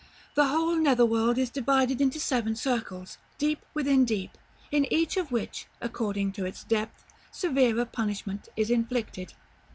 [0.33, 4.35] The whole nether world is divided into seven circles, deep within deep,
[4.71, 9.35] in each of which, according to its depth, severer punishment is inflicted.